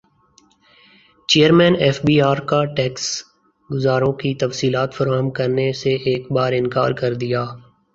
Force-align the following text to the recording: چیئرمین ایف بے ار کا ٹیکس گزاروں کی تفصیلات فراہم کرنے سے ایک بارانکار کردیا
چیئرمین 1.29 1.73
ایف 1.83 1.97
بے 2.05 2.15
ار 2.29 2.39
کا 2.49 2.61
ٹیکس 2.75 3.05
گزاروں 3.69 4.13
کی 4.21 4.31
تفصیلات 4.41 4.89
فراہم 4.93 5.29
کرنے 5.37 5.71
سے 5.81 5.91
ایک 6.07 6.31
بارانکار 6.31 6.91
کردیا 7.01 7.43